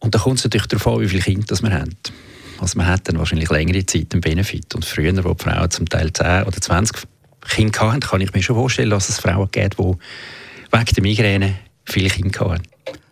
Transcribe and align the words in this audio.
Und 0.00 0.14
da 0.14 0.18
kommt 0.18 0.36
es 0.36 0.44
natürlich 0.44 0.66
darauf 0.66 0.86
an, 0.86 1.00
wie 1.00 1.08
viele 1.08 1.22
Kinder 1.22 1.56
man 1.62 1.72
hat. 1.72 2.12
Also 2.60 2.78
man 2.78 2.86
hat 2.86 3.08
dann 3.08 3.18
wahrscheinlich 3.18 3.50
längere 3.50 3.84
Zeit 3.86 4.12
einen 4.12 4.20
Benefit. 4.20 4.74
Und 4.74 4.84
früher, 4.84 5.12
wo 5.24 5.34
die 5.34 5.42
Frauen 5.44 5.70
zum 5.70 5.88
Teil 5.88 6.12
10 6.12 6.44
oder 6.44 6.60
20 6.60 7.06
Kinder 7.48 7.80
hatten, 7.80 8.00
kann 8.00 8.20
ich 8.20 8.32
mir 8.32 8.42
schon 8.42 8.56
vorstellen, 8.56 8.90
dass 8.90 9.08
es 9.08 9.20
Frauen 9.20 9.48
gibt, 9.50 9.78
die 9.78 9.82
wegen 9.82 10.94
der 10.94 11.02
Migräne 11.02 11.54
viele 11.84 12.08
Kinder 12.08 12.50
hatten. 12.50 12.62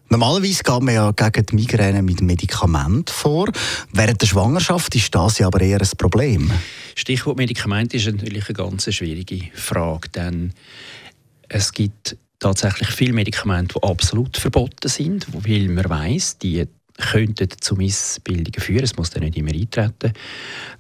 Normalerweise 0.09 0.63
geht 0.63 0.83
man 0.83 0.95
ja 0.95 1.11
gegen 1.13 1.47
die 1.47 1.55
Migräne 1.57 2.03
mit 2.03 2.21
Medikamenten 2.21 3.13
vor. 3.13 3.51
Während 3.93 4.21
der 4.21 4.27
Schwangerschaft 4.27 4.95
ist 4.95 5.15
das 5.15 5.39
ja 5.39 5.47
aber 5.47 5.61
eher 5.61 5.81
ein 5.81 5.89
Problem. 5.99 6.51
Stichwort 6.95 7.37
Medikament 7.37 7.95
ist 7.95 8.07
natürlich 8.07 8.49
eine 8.49 8.55
ganz 8.55 8.93
schwierige 8.95 9.49
Frage, 9.55 10.09
denn 10.11 10.53
es 11.49 11.73
gibt 11.73 12.17
tatsächlich 12.39 12.91
viele 12.91 13.13
Medikamente, 13.13 13.75
die 13.81 13.89
absolut 13.89 14.37
verboten 14.37 14.89
sind, 14.89 15.27
weil 15.33 15.69
man 15.69 15.89
weiß, 15.89 16.39
die 16.39 16.67
könnten 16.99 17.49
zu 17.61 17.75
Missbildungen 17.75 18.61
führen. 18.61 18.85
Es 18.85 18.97
muss 18.97 19.11
dann 19.11 19.25
nicht 19.25 19.37
immer 19.37 19.53
eintreten. 19.53 20.13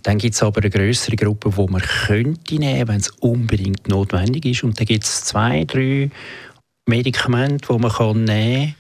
Dann 0.03 0.19
gibt 0.19 0.35
es 0.35 0.43
aber 0.43 0.61
eine 0.61 0.71
größere 0.71 1.17
Gruppe, 1.17 1.51
die 1.51 1.73
man 1.73 1.83
könnte 1.83 2.55
nehmen, 2.55 2.89
wenn 2.89 3.01
es 3.01 3.11
unbedingt 3.21 3.89
notwendig 3.89 4.45
ist. 4.45 4.63
Und 4.63 4.79
dann 4.79 4.87
gibt 4.87 5.05
es 5.05 5.25
zwei, 5.25 5.65
drei 5.65 6.11
Medikamente, 6.87 7.73
die 7.73 7.79
man 7.79 7.91
kann 7.91 8.25
nehmen 8.25 8.75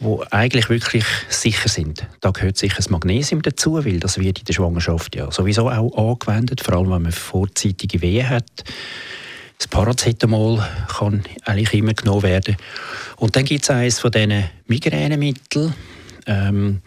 kann, 0.00 0.18
die 0.18 0.32
eigentlich 0.32 0.68
wirklich 0.68 1.04
sicher 1.28 1.68
sind. 1.68 2.06
Da 2.20 2.30
gehört 2.30 2.56
sicher 2.56 2.76
das 2.76 2.90
Magnesium 2.90 3.42
dazu, 3.42 3.84
weil 3.84 4.00
das 4.00 4.18
wird 4.18 4.40
in 4.40 4.44
der 4.44 4.52
Schwangerschaft 4.52 5.14
ja 5.14 5.30
sowieso 5.30 5.70
auch 5.70 5.96
angewendet, 5.96 6.60
vor 6.60 6.74
allem 6.74 6.90
wenn 6.90 7.02
man 7.02 7.12
vorzeitige 7.12 8.02
Wehen 8.02 8.28
hat. 8.28 8.64
Das 9.58 9.68
Paracetamol 9.68 10.62
kann 10.98 11.22
eigentlich 11.44 11.72
immer 11.74 11.94
genommen 11.94 12.24
werden. 12.24 12.56
Und 13.16 13.36
dann 13.36 13.44
gibt 13.44 13.62
es 13.62 13.70
eines 13.70 14.00
von 14.00 14.10
diesen 14.10 14.44
Migränemitteln, 14.66 15.72
ähm, 16.26 16.80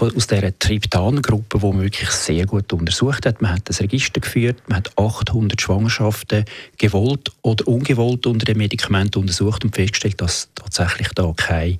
aus 0.00 0.26
dieser 0.26 0.58
Triptan-Gruppe, 0.58 1.58
die 1.58 1.66
man 1.66 1.82
wirklich 1.82 2.10
sehr 2.10 2.46
gut 2.46 2.72
untersucht 2.72 3.26
hat. 3.26 3.40
Man 3.40 3.52
hat 3.52 3.68
das 3.68 3.80
Register 3.80 4.20
geführt, 4.20 4.60
man 4.66 4.78
hat 4.78 4.90
800 4.98 5.60
Schwangerschaften 5.60 6.44
gewollt 6.78 7.30
oder 7.42 7.68
ungewollt 7.68 8.26
unter 8.26 8.44
dem 8.44 8.58
Medikament 8.58 9.16
untersucht 9.16 9.64
und 9.64 9.74
festgestellt, 9.74 10.20
dass 10.20 10.48
tatsächlich 10.54 11.08
da 11.14 11.32
keine 11.36 11.78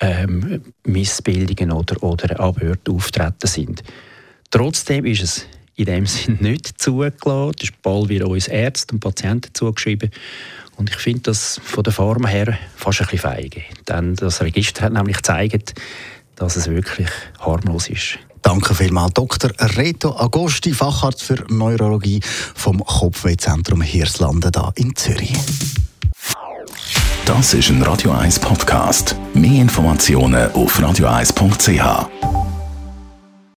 ähm, 0.00 0.62
Missbildungen 0.84 1.72
oder, 1.72 2.02
oder 2.02 2.38
Abhörte 2.38 2.92
auftreten 2.92 3.46
sind. 3.46 3.82
Trotzdem 4.50 5.04
ist 5.04 5.22
es 5.22 5.46
in 5.76 5.86
dem 5.86 6.06
Sinn 6.06 6.38
nicht 6.40 6.80
zugelassen. 6.80 7.52
Das 7.58 7.68
ist 7.68 7.82
bald 7.82 8.08
wieder 8.08 8.28
uns 8.28 8.48
Ärzte 8.48 8.94
und 8.94 9.00
Patienten 9.00 9.50
zugeschrieben. 9.54 10.10
Und 10.76 10.90
ich 10.90 10.96
finde 10.96 11.22
das 11.22 11.60
von 11.62 11.84
der 11.84 11.92
Form 11.92 12.26
her 12.26 12.58
fast 12.76 13.00
ein 13.00 13.06
bisschen 13.06 13.30
feige. 13.30 13.62
Denn 13.88 14.16
das 14.16 14.42
Register 14.42 14.84
hat 14.84 14.92
nämlich 14.92 15.16
gezeigt, 15.16 15.74
dass 16.36 16.56
es 16.56 16.68
wirklich 16.68 17.08
harmlos 17.38 17.88
ist. 17.88 18.18
Danke 18.42 18.74
vielmals, 18.74 19.14
Dr. 19.14 19.52
Reto 19.76 20.18
Agosti, 20.18 20.72
Facharzt 20.72 21.22
für 21.22 21.44
Neurologie 21.48 22.20
vom 22.24 22.84
Kopfwehzentrum 22.84 23.82
Hirslanden 23.82 24.50
da 24.50 24.72
in 24.74 24.96
Zürich. 24.96 25.32
Das 27.24 27.54
ist 27.54 27.70
ein 27.70 27.80
Radio 27.82 28.10
1 28.10 28.40
Podcast. 28.40 29.14
Mehr 29.32 29.62
Informationen 29.62 30.50
auf 30.52 30.80
radio1.ch. 30.80 32.41